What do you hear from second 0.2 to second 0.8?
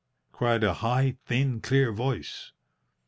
cried a